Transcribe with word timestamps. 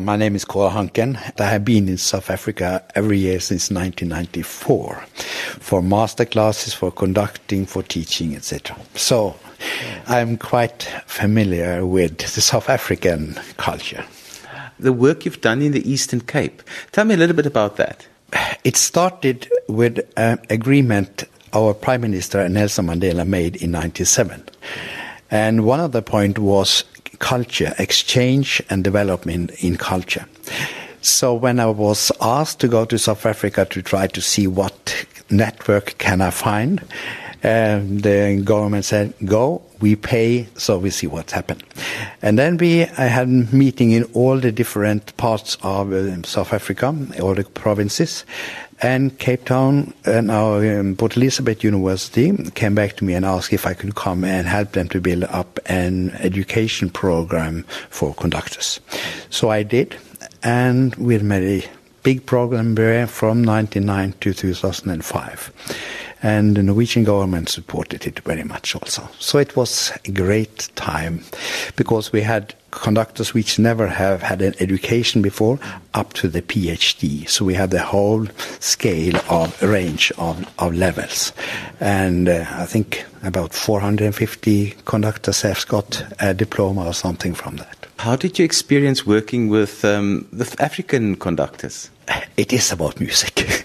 My 0.00 0.16
name 0.16 0.34
is 0.34 0.44
Kåre 0.44 0.72
Hanken. 0.72 1.16
I 1.40 1.44
have 1.44 1.64
been 1.64 1.88
in 1.88 1.98
South 1.98 2.28
Africa 2.28 2.84
every 2.96 3.16
year 3.16 3.38
since 3.38 3.70
1994 3.70 4.96
for 5.60 5.82
master 5.82 6.24
classes, 6.24 6.74
for 6.74 6.90
conducting, 6.90 7.64
for 7.64 7.84
teaching, 7.84 8.34
etc. 8.34 8.76
So 8.96 9.36
I'm 10.08 10.36
quite 10.36 10.82
familiar 11.06 11.86
with 11.86 12.18
the 12.18 12.40
South 12.40 12.68
African 12.68 13.34
culture. 13.56 14.04
The 14.80 14.92
work 14.92 15.24
you've 15.24 15.40
done 15.40 15.62
in 15.62 15.70
the 15.70 15.88
Eastern 15.88 16.22
Cape. 16.22 16.64
Tell 16.90 17.04
me 17.04 17.14
a 17.14 17.16
little 17.16 17.36
bit 17.36 17.46
about 17.46 17.76
that. 17.76 18.04
It 18.64 18.76
started 18.76 19.48
with 19.68 20.00
an 20.16 20.40
agreement 20.50 21.22
our 21.52 21.72
Prime 21.72 22.00
Minister 22.00 22.48
Nelson 22.48 22.86
Mandela 22.86 23.24
made 23.24 23.54
in 23.62 23.70
97. 23.70 24.42
And 25.30 25.64
one 25.64 25.78
of 25.78 25.92
the 25.92 26.02
point 26.02 26.40
was 26.40 26.82
culture, 27.24 27.74
exchange 27.78 28.62
and 28.68 28.84
development 28.84 29.50
in 29.64 29.78
culture. 29.78 30.26
So 31.00 31.32
when 31.32 31.58
I 31.58 31.66
was 31.66 32.12
asked 32.20 32.60
to 32.60 32.68
go 32.68 32.84
to 32.84 32.98
South 32.98 33.24
Africa 33.24 33.64
to 33.70 33.80
try 33.80 34.06
to 34.08 34.20
see 34.20 34.46
what 34.46 35.06
network 35.30 35.96
can 35.96 36.20
I 36.20 36.28
find, 36.28 36.82
uh, 37.44 37.80
the 37.84 38.40
government 38.42 38.84
said, 38.86 39.12
"Go, 39.24 39.60
we 39.80 39.96
pay, 39.96 40.48
so 40.56 40.78
we 40.78 40.90
see 40.90 41.06
what's 41.06 41.32
happened." 41.32 41.62
And 42.22 42.38
then 42.38 42.56
we 42.56 42.84
I 42.84 43.06
had 43.06 43.28
a 43.28 43.30
meeting 43.54 43.90
in 43.90 44.04
all 44.14 44.38
the 44.38 44.50
different 44.50 45.14
parts 45.18 45.58
of 45.62 45.92
uh, 45.92 46.22
South 46.22 46.54
Africa, 46.54 46.96
all 47.20 47.34
the 47.34 47.44
provinces, 47.44 48.24
and 48.80 49.18
Cape 49.18 49.44
Town 49.44 49.92
and 50.04 50.30
our 50.30 50.80
um, 50.80 50.96
Port 50.96 51.16
Elizabeth 51.16 51.62
University 51.62 52.32
came 52.52 52.74
back 52.74 52.96
to 52.96 53.04
me 53.04 53.14
and 53.14 53.24
asked 53.24 53.52
if 53.52 53.66
I 53.66 53.74
could 53.74 53.94
come 53.94 54.24
and 54.24 54.46
help 54.46 54.72
them 54.72 54.88
to 54.88 55.00
build 55.00 55.24
up 55.24 55.58
an 55.66 56.10
education 56.20 56.88
program 56.90 57.64
for 57.90 58.14
conductors. 58.14 58.80
So 59.30 59.50
I 59.50 59.64
did, 59.64 59.96
and 60.42 60.94
we 60.96 61.18
made 61.18 61.62
a 61.62 61.68
big 62.02 62.24
program 62.26 62.74
there 62.74 63.06
from 63.06 63.42
1999 63.44 64.14
to 64.20 64.34
2005 64.34 66.03
and 66.24 66.56
the 66.56 66.62
Norwegian 66.62 67.04
government 67.04 67.50
supported 67.50 68.06
it 68.06 68.18
very 68.20 68.44
much 68.44 68.74
also. 68.74 69.06
So 69.18 69.38
it 69.38 69.54
was 69.56 69.92
a 70.06 70.10
great 70.10 70.70
time 70.74 71.22
because 71.76 72.12
we 72.12 72.22
had 72.22 72.54
conductors 72.70 73.34
which 73.34 73.58
never 73.58 73.86
have 73.86 74.22
had 74.22 74.40
an 74.40 74.54
education 74.58 75.20
before 75.20 75.58
up 75.92 76.14
to 76.14 76.28
the 76.28 76.40
PhD. 76.40 77.28
So 77.28 77.44
we 77.44 77.52
had 77.52 77.70
the 77.70 77.82
whole 77.82 78.26
scale 78.58 79.20
of 79.28 79.62
range 79.62 80.10
of, 80.16 80.50
of 80.58 80.74
levels. 80.74 81.34
And 81.78 82.30
uh, 82.30 82.46
I 82.48 82.64
think 82.64 83.04
about 83.22 83.52
450 83.52 84.76
conductors 84.86 85.42
have 85.42 85.68
got 85.68 86.02
a 86.20 86.32
diploma 86.32 86.86
or 86.86 86.94
something 86.94 87.34
from 87.34 87.56
that. 87.56 87.86
How 87.98 88.16
did 88.16 88.38
you 88.38 88.46
experience 88.46 89.06
working 89.06 89.48
with 89.48 89.84
um, 89.84 90.26
the 90.32 90.56
African 90.58 91.16
conductors? 91.16 91.90
It 92.36 92.52
is 92.52 92.72
about 92.72 92.98
music. 92.98 93.46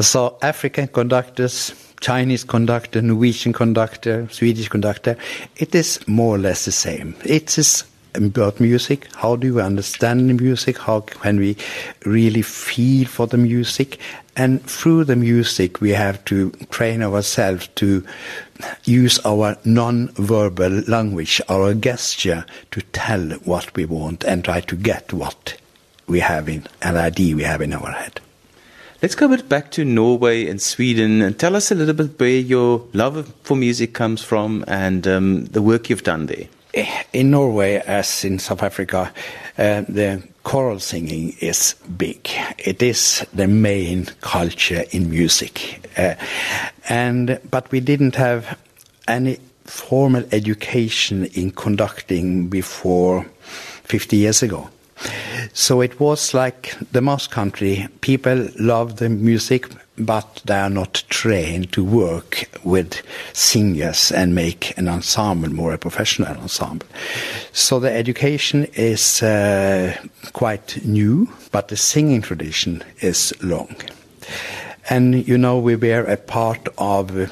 so 0.00 0.36
African 0.42 0.88
conductors, 0.88 1.74
Chinese 2.00 2.44
conductor, 2.44 3.02
Norwegian 3.02 3.52
conductor, 3.52 4.28
Swedish 4.30 4.68
conductor, 4.68 5.16
it 5.56 5.74
is 5.74 6.00
more 6.06 6.36
or 6.36 6.38
less 6.38 6.64
the 6.64 6.72
same. 6.72 7.14
It 7.24 7.58
is 7.58 7.84
about 8.14 8.60
music. 8.60 9.08
How 9.14 9.36
do 9.36 9.54
we 9.54 9.62
understand 9.62 10.28
the 10.28 10.34
music? 10.34 10.78
How 10.78 11.00
can 11.00 11.38
we 11.38 11.56
really 12.04 12.42
feel 12.42 13.06
for 13.06 13.26
the 13.26 13.36
music? 13.36 13.98
And 14.36 14.62
through 14.62 15.04
the 15.04 15.16
music, 15.16 15.80
we 15.80 15.90
have 15.90 16.24
to 16.26 16.50
train 16.70 17.02
ourselves 17.02 17.68
to 17.76 18.04
use 18.84 19.18
our 19.24 19.56
non-verbal 19.64 20.82
language, 20.86 21.40
our 21.48 21.74
gesture, 21.74 22.44
to 22.70 22.82
tell 22.92 23.30
what 23.44 23.74
we 23.74 23.84
want 23.84 24.24
and 24.24 24.44
try 24.44 24.60
to 24.60 24.76
get 24.76 25.12
what 25.12 25.56
we 26.06 26.20
have 26.20 26.48
in 26.48 26.66
an 26.82 26.96
idea 26.96 27.36
we 27.36 27.42
have 27.42 27.60
in 27.60 27.72
our 27.72 27.90
head. 27.90 28.20
Let's 29.00 29.14
go 29.14 29.26
a 29.26 29.28
bit 29.28 29.48
back 29.48 29.70
to 29.72 29.84
Norway 29.84 30.48
and 30.48 30.60
Sweden 30.60 31.22
and 31.22 31.38
tell 31.38 31.54
us 31.54 31.70
a 31.70 31.76
little 31.76 31.94
bit 31.94 32.18
where 32.18 32.30
your 32.30 32.84
love 32.94 33.32
for 33.44 33.56
music 33.56 33.94
comes 33.94 34.24
from 34.24 34.64
and 34.66 35.06
um, 35.06 35.44
the 35.44 35.62
work 35.62 35.88
you've 35.88 36.02
done 36.02 36.26
there. 36.26 36.48
In 37.12 37.30
Norway, 37.30 37.76
as 37.86 38.24
in 38.24 38.40
South 38.40 38.60
Africa, 38.60 39.12
uh, 39.56 39.82
the 39.88 40.20
choral 40.42 40.80
singing 40.80 41.36
is 41.38 41.76
big. 41.96 42.28
It 42.58 42.82
is 42.82 43.24
the 43.32 43.46
main 43.46 44.06
culture 44.20 44.82
in 44.90 45.10
music, 45.10 45.88
uh, 45.96 46.16
and 46.88 47.38
but 47.48 47.70
we 47.70 47.78
didn't 47.78 48.16
have 48.16 48.58
any 49.06 49.38
formal 49.64 50.24
education 50.32 51.26
in 51.34 51.52
conducting 51.52 52.48
before 52.48 53.26
50 53.84 54.16
years 54.16 54.42
ago. 54.42 54.68
So 55.52 55.80
it 55.80 55.98
was 56.00 56.34
like 56.34 56.74
the 56.92 57.00
most 57.00 57.30
country. 57.30 57.88
People 58.00 58.48
love 58.58 58.96
the 58.96 59.08
music, 59.08 59.66
but 59.96 60.42
they 60.44 60.54
are 60.54 60.70
not 60.70 61.02
trained 61.08 61.72
to 61.72 61.84
work 61.84 62.48
with 62.64 63.02
singers 63.32 64.12
and 64.12 64.34
make 64.34 64.76
an 64.78 64.88
ensemble 64.88 65.50
more 65.50 65.72
a 65.72 65.78
professional 65.78 66.36
ensemble. 66.36 66.86
So 67.52 67.80
the 67.80 67.92
education 67.92 68.66
is 68.74 69.22
uh, 69.22 69.96
quite 70.32 70.84
new, 70.84 71.28
but 71.50 71.68
the 71.68 71.76
singing 71.76 72.22
tradition 72.22 72.84
is 73.00 73.32
long. 73.42 73.74
And 74.90 75.26
you 75.26 75.36
know, 75.36 75.58
we 75.58 75.76
were 75.76 76.04
a 76.04 76.16
part 76.16 76.68
of 76.78 77.30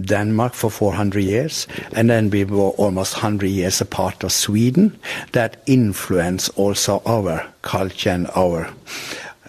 Denmark 0.00 0.54
for 0.54 0.70
400 0.70 1.20
years, 1.22 1.66
and 1.92 2.08
then 2.08 2.30
we 2.30 2.44
were 2.44 2.70
almost 2.70 3.14
100 3.14 3.46
years 3.46 3.80
apart 3.80 4.24
of 4.24 4.32
Sweden. 4.32 4.98
That 5.32 5.62
influenced 5.66 6.50
also 6.56 7.02
our 7.04 7.44
culture 7.62 8.10
and 8.10 8.28
our 8.34 8.68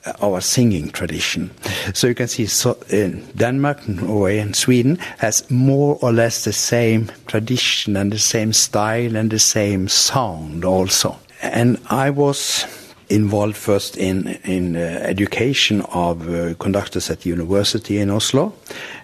uh, 0.06 0.12
our 0.22 0.42
singing 0.42 0.90
tradition. 0.90 1.50
So 1.94 2.08
you 2.08 2.16
can 2.16 2.28
see 2.28 2.46
so 2.46 2.78
in 2.90 3.24
Denmark, 3.38 3.88
Norway, 3.88 4.40
and 4.40 4.54
Sweden 4.54 4.98
has 5.20 5.50
more 5.50 5.98
or 6.02 6.12
less 6.12 6.44
the 6.44 6.52
same 6.52 7.10
tradition 7.28 7.96
and 7.96 8.12
the 8.12 8.20
same 8.20 8.52
style 8.52 9.16
and 9.16 9.32
the 9.32 9.40
same 9.40 9.88
sound 9.88 10.66
also. 10.66 11.18
And 11.42 11.78
I 11.90 12.10
was 12.10 12.66
involved 13.10 13.56
first 13.56 13.98
in 13.98 14.28
in 14.44 14.76
uh, 14.76 14.80
education 15.04 15.82
of 15.94 16.30
uh, 16.30 16.54
conductors 16.56 17.10
at 17.10 17.22
the 17.22 17.30
university 17.30 17.98
in 17.98 18.10
Oslo, 18.10 18.54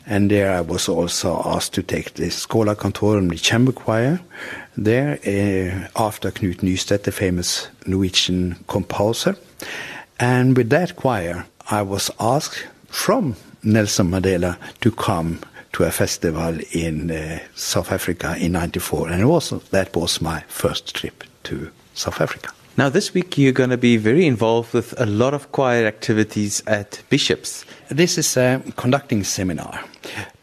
and 0.06 0.30
there 0.30 0.52
I 0.52 0.62
was 0.62 0.90
also 0.90 1.42
asked 1.46 1.74
to 1.74 1.84
take 1.84 2.14
the 2.14 2.30
Schola 2.30 2.76
Cantorum, 2.76 3.30
the 3.30 3.38
chamber 3.38 3.72
choir, 3.72 4.20
there 4.78 5.20
uh, 5.26 5.88
after 6.08 6.32
Knut 6.32 6.62
Nystedt, 6.62 7.04
the 7.04 7.12
famous 7.12 7.68
Norwegian 7.86 8.56
composer. 8.68 9.36
And 10.20 10.58
with 10.58 10.70
that 10.70 10.96
choir, 10.96 11.46
I 11.70 11.81
was 11.81 12.12
asked 12.20 12.68
from 12.88 13.36
Nelson 13.64 14.10
Mandela 14.12 14.58
to 14.81 14.92
come 14.92 15.40
to 15.74 15.84
a 15.84 15.92
festival 15.92 16.58
in 16.72 17.12
uh, 17.12 17.40
South 17.56 17.92
Africa 17.92 18.36
in 18.40 18.54
'94, 18.54 19.10
and 19.10 19.24
also 19.24 19.60
that 19.72 19.96
was 19.96 20.22
my 20.22 20.42
first 20.48 20.96
trip 20.96 21.24
to 21.44 21.72
South 21.94 22.22
Africa. 22.22 22.52
Now, 22.78 22.88
this 22.88 23.13
week 23.13 23.38
you're 23.38 23.52
going 23.52 23.72
to 23.72 23.78
be 23.78 23.97
very 23.97 24.25
involved 24.25 24.74
with 24.74 25.00
a 25.00 25.06
lot 25.06 25.34
of 25.34 25.52
choir 25.52 25.85
activities 25.85 26.63
at 26.66 27.02
Bishops. 27.09 27.66
This 27.90 28.18
is 28.18 28.38
a 28.38 28.62
conducting 28.78 29.24
seminar, 29.24 29.84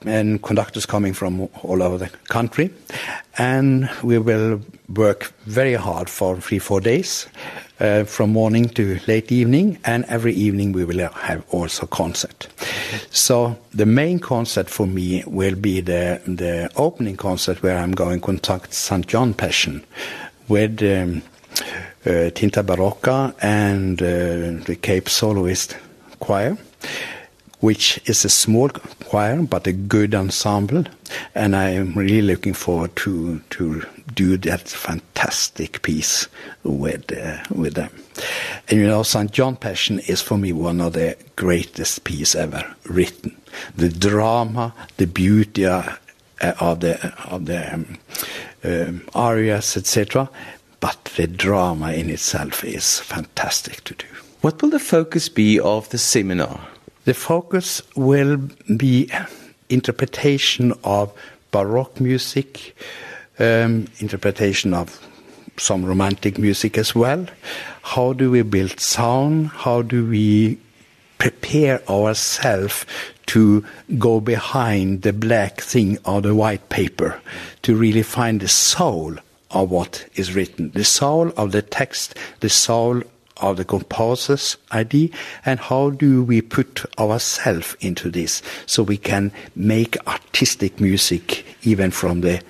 and 0.04 0.42
conductors 0.42 0.84
coming 0.84 1.14
from 1.14 1.48
all 1.62 1.82
over 1.82 1.96
the 1.96 2.10
country. 2.28 2.70
And 3.38 3.88
we 4.02 4.18
will 4.18 4.60
work 4.88 5.32
very 5.46 5.74
hard 5.74 6.10
for 6.10 6.36
three, 6.40 6.58
four 6.58 6.80
days, 6.80 7.26
uh, 7.80 8.04
from 8.04 8.30
morning 8.32 8.68
to 8.70 8.98
late 9.06 9.32
evening, 9.32 9.78
and 9.84 10.04
every 10.06 10.34
evening 10.34 10.72
we 10.72 10.84
will 10.84 11.08
have 11.08 11.44
also 11.50 11.86
concert. 11.86 12.48
So 13.10 13.56
the 13.72 13.86
main 13.86 14.18
concert 14.18 14.68
for 14.68 14.86
me 14.86 15.22
will 15.26 15.56
be 15.56 15.80
the 15.80 16.20
the 16.26 16.70
opening 16.76 17.16
concert 17.16 17.62
where 17.62 17.78
I'm 17.78 17.92
going 17.92 18.20
to 18.20 18.26
conduct 18.26 18.74
St. 18.74 19.06
John 19.06 19.32
Passion 19.34 19.84
with. 20.48 20.82
Um, 20.82 21.22
Tinta 22.06 22.62
Barocca 22.62 23.34
and 23.42 24.00
uh, 24.00 24.64
the 24.64 24.78
Cape 24.80 25.08
Soloist 25.08 25.76
Choir, 26.20 26.56
which 27.58 28.00
is 28.06 28.24
a 28.24 28.28
small 28.28 28.68
choir 28.68 29.42
but 29.42 29.66
a 29.66 29.72
good 29.72 30.14
ensemble, 30.14 30.84
and 31.34 31.56
I 31.56 31.70
am 31.70 31.94
really 31.94 32.22
looking 32.22 32.54
forward 32.54 32.94
to 32.96 33.40
to 33.50 33.82
do 34.14 34.36
that 34.36 34.68
fantastic 34.68 35.82
piece 35.82 36.28
with 36.62 37.10
uh, 37.10 37.42
with 37.50 37.74
them. 37.74 37.90
And 38.68 38.80
you 38.80 38.86
know, 38.86 39.02
St. 39.02 39.32
John 39.32 39.56
Passion 39.56 39.98
is 40.06 40.22
for 40.22 40.38
me 40.38 40.52
one 40.52 40.80
of 40.80 40.92
the 40.92 41.16
greatest 41.34 42.04
pieces 42.04 42.36
ever 42.36 42.76
written. 42.84 43.36
The 43.74 43.88
drama, 43.88 44.74
the 44.96 45.08
beauty 45.08 45.66
uh, 45.66 45.94
of 46.60 46.80
the 46.80 47.12
of 47.28 47.46
the 47.46 47.74
um, 47.74 47.98
um, 48.62 49.02
arias, 49.12 49.76
etc 49.76 50.30
but 50.80 51.04
the 51.16 51.26
drama 51.26 51.92
in 51.92 52.10
itself 52.10 52.64
is 52.64 53.00
fantastic 53.00 53.82
to 53.84 53.94
do. 53.94 54.06
What 54.40 54.60
will 54.60 54.70
the 54.70 54.78
focus 54.78 55.28
be 55.28 55.58
of 55.58 55.88
the 55.90 55.98
seminar? 55.98 56.60
The 57.04 57.14
focus 57.14 57.82
will 57.94 58.38
be 58.76 59.10
interpretation 59.68 60.72
of 60.84 61.12
Baroque 61.50 62.00
music, 62.00 62.76
um, 63.38 63.86
interpretation 63.98 64.74
of 64.74 65.00
some 65.56 65.84
romantic 65.84 66.38
music 66.38 66.76
as 66.78 66.94
well. 66.94 67.26
How 67.82 68.12
do 68.12 68.30
we 68.30 68.42
build 68.42 68.78
sound? 68.80 69.48
How 69.48 69.82
do 69.82 70.06
we 70.06 70.58
prepare 71.18 71.82
ourselves 71.88 72.84
to 73.26 73.64
go 73.98 74.20
behind 74.20 75.02
the 75.02 75.12
black 75.12 75.60
thing 75.60 75.98
or 76.04 76.20
the 76.20 76.34
white 76.34 76.68
paper 76.68 77.20
to 77.62 77.74
really 77.74 78.02
find 78.02 78.40
the 78.40 78.48
soul 78.48 79.16
of 79.50 79.70
what 79.70 80.06
is 80.14 80.34
written, 80.34 80.70
the 80.70 80.84
soul 80.84 81.32
of 81.36 81.52
the 81.52 81.62
text, 81.62 82.16
the 82.40 82.48
soul 82.48 83.02
of 83.38 83.56
the 83.56 83.64
composer's 83.64 84.56
idea, 84.72 85.08
and 85.44 85.60
how 85.60 85.90
do 85.90 86.22
we 86.22 86.40
put 86.40 86.84
ourselves 86.98 87.76
into 87.80 88.10
this 88.10 88.42
so 88.66 88.82
we 88.82 88.96
can 88.96 89.30
make 89.54 89.96
artistic 90.06 90.80
music 90.80 91.44
even 91.62 91.90
from 91.90 92.22
the 92.22 92.42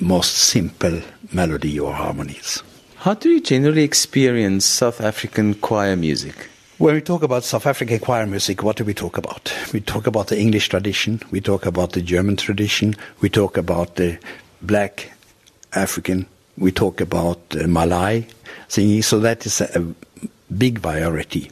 most 0.00 0.34
simple 0.34 1.00
melody 1.32 1.78
or 1.78 1.92
harmonies. 1.92 2.62
How 2.96 3.14
do 3.14 3.28
you 3.28 3.40
generally 3.40 3.82
experience 3.82 4.64
South 4.64 5.00
African 5.00 5.54
choir 5.54 5.96
music? 5.96 6.48
When 6.78 6.94
we 6.94 7.00
talk 7.00 7.22
about 7.22 7.44
South 7.44 7.66
African 7.66 8.00
choir 8.00 8.26
music, 8.26 8.62
what 8.62 8.76
do 8.76 8.84
we 8.84 8.94
talk 8.94 9.16
about? 9.16 9.52
We 9.72 9.80
talk 9.80 10.06
about 10.06 10.28
the 10.28 10.38
English 10.38 10.68
tradition, 10.68 11.20
we 11.30 11.40
talk 11.40 11.64
about 11.64 11.92
the 11.92 12.02
German 12.02 12.36
tradition, 12.36 12.96
we 13.20 13.28
talk 13.28 13.56
about 13.56 13.96
the 13.96 14.18
black 14.62 15.12
African, 15.74 16.26
we 16.58 16.72
talk 16.72 17.00
about 17.00 17.40
uh, 17.56 17.66
Malay 17.66 18.26
singing, 18.68 19.02
so 19.02 19.20
that 19.20 19.46
is 19.46 19.60
a, 19.60 19.70
a 19.78 20.12
big 20.52 20.78
variety. 20.78 21.50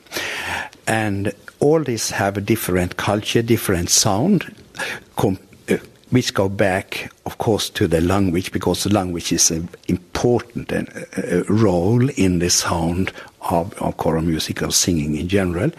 And 0.86 1.32
all 1.60 1.82
these 1.82 2.10
have 2.10 2.36
a 2.36 2.40
different 2.40 2.96
culture, 2.96 3.42
different 3.42 3.90
sound, 3.90 4.54
com- 5.16 5.38
uh, 5.68 5.76
which 6.10 6.34
go 6.34 6.48
back, 6.48 7.10
of 7.26 7.38
course, 7.38 7.70
to 7.70 7.86
the 7.86 8.00
language, 8.00 8.52
because 8.52 8.84
the 8.84 8.92
language 8.92 9.32
is 9.32 9.50
an 9.50 9.68
important 9.88 10.72
uh, 10.72 10.82
uh, 11.16 11.44
role 11.48 12.08
in 12.10 12.40
the 12.40 12.50
sound 12.50 13.12
of, 13.50 13.72
of 13.80 13.96
choral 13.96 14.22
music 14.22 14.62
or 14.62 14.70
singing 14.70 15.16
in 15.16 15.28
general. 15.28 15.70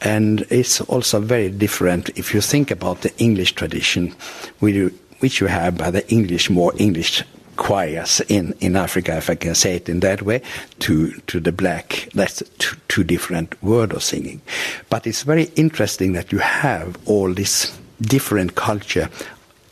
And 0.00 0.40
it's 0.50 0.80
also 0.82 1.20
very 1.20 1.50
different 1.50 2.10
if 2.18 2.34
you 2.34 2.40
think 2.40 2.70
about 2.70 3.02
the 3.02 3.16
English 3.18 3.54
tradition, 3.54 4.14
which 4.58 5.40
you 5.40 5.46
have 5.46 5.78
by 5.78 5.90
the 5.90 6.06
English, 6.10 6.50
more 6.50 6.72
English 6.76 7.22
choirs 7.60 8.20
in, 8.28 8.54
in 8.60 8.74
Africa, 8.74 9.18
if 9.18 9.28
I 9.28 9.34
can 9.34 9.54
say 9.54 9.76
it 9.76 9.88
in 9.88 10.00
that 10.00 10.22
way, 10.22 10.40
to, 10.80 11.12
to 11.28 11.38
the 11.38 11.52
black. 11.52 12.08
That's 12.14 12.42
two, 12.58 12.76
two 12.88 13.04
different 13.04 13.62
words 13.62 13.94
of 13.94 14.02
singing. 14.02 14.40
But 14.88 15.06
it's 15.06 15.22
very 15.22 15.44
interesting 15.56 16.14
that 16.14 16.32
you 16.32 16.38
have 16.38 16.98
all 17.06 17.32
this 17.32 17.78
different 18.00 18.54
culture 18.54 19.10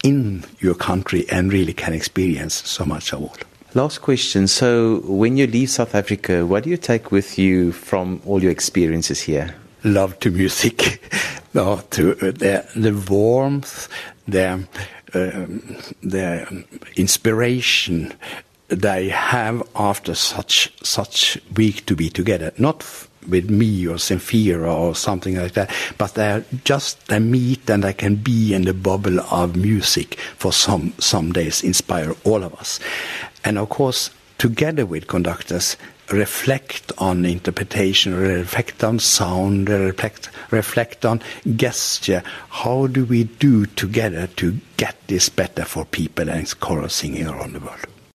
in 0.04 0.44
your 0.60 0.74
country 0.74 1.24
and 1.30 1.50
really 1.50 1.72
can 1.72 1.94
experience 1.94 2.54
so 2.54 2.84
much 2.84 3.12
of 3.12 3.22
all. 3.22 3.36
Last 3.74 4.02
question. 4.02 4.48
So, 4.48 5.00
when 5.04 5.36
you 5.36 5.46
leave 5.46 5.70
South 5.70 5.94
Africa, 5.94 6.46
what 6.46 6.64
do 6.64 6.70
you 6.70 6.76
take 6.76 7.10
with 7.10 7.38
you 7.38 7.72
from 7.72 8.20
all 8.26 8.42
your 8.42 8.52
experiences 8.52 9.20
here? 9.20 9.54
Love 9.84 10.18
to 10.20 10.30
music, 10.30 11.02
no, 11.54 11.80
to 11.90 12.12
uh, 12.12 12.32
the, 12.32 12.66
the 12.76 12.92
warmth, 13.10 13.88
the 14.26 14.66
Um, 15.14 15.76
the 16.02 16.64
inspiration 16.96 18.12
they 18.68 19.08
have 19.08 19.62
after 19.74 20.14
such 20.14 20.72
such 20.82 21.40
week 21.56 21.86
to 21.86 21.96
be 21.96 22.10
together. 22.10 22.52
Not 22.58 22.84
with 23.26 23.50
me 23.50 23.86
or 23.86 23.96
Zemfira 23.96 24.72
or 24.72 24.94
something 24.94 25.36
like 25.36 25.52
that, 25.52 25.70
but 25.96 26.14
they're 26.14 26.44
just 26.64 27.08
they 27.08 27.18
meet 27.18 27.68
and 27.70 27.84
they 27.84 27.92
can 27.92 28.16
be 28.16 28.54
in 28.54 28.62
the 28.62 28.74
bubble 28.74 29.20
of 29.20 29.56
music 29.56 30.18
for 30.36 30.52
some 30.52 30.92
some 30.98 31.32
days, 31.32 31.62
inspire 31.62 32.14
all 32.24 32.42
of 32.44 32.54
us, 32.54 32.78
and 33.44 33.58
of 33.58 33.68
course 33.68 34.10
together 34.38 34.86
with 34.86 35.08
conductors 35.08 35.76
reflect 36.10 36.92
on 36.98 37.24
interpretation, 37.24 38.14
reflect 38.14 38.82
on 38.82 38.98
sound, 38.98 39.68
reflect, 39.68 40.30
reflect 40.50 41.04
on 41.04 41.20
gesture. 41.56 42.22
How 42.48 42.86
do 42.86 43.04
we 43.04 43.24
do 43.24 43.66
together 43.66 44.26
to 44.36 44.58
get 44.76 44.96
this 45.06 45.28
better 45.28 45.64
for 45.64 45.84
people 45.84 46.30
and 46.30 46.60
choral 46.60 46.88
singing 46.88 47.26
around 47.26 47.54
the 47.54 47.60
world? 47.60 47.97